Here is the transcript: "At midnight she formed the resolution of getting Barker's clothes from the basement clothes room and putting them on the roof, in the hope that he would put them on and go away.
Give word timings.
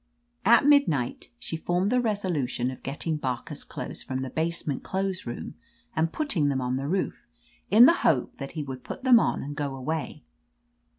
"At 0.45 0.65
midnight 0.65 1.29
she 1.37 1.55
formed 1.55 1.91
the 1.91 2.01
resolution 2.01 2.71
of 2.71 2.81
getting 2.81 3.17
Barker's 3.17 3.63
clothes 3.63 4.01
from 4.01 4.23
the 4.23 4.31
basement 4.31 4.81
clothes 4.81 5.27
room 5.27 5.53
and 5.95 6.11
putting 6.11 6.49
them 6.49 6.59
on 6.59 6.75
the 6.75 6.87
roof, 6.87 7.27
in 7.69 7.85
the 7.85 7.93
hope 8.01 8.37
that 8.37 8.53
he 8.53 8.63
would 8.63 8.83
put 8.83 9.03
them 9.03 9.19
on 9.19 9.43
and 9.43 9.55
go 9.55 9.75
away. 9.75 10.23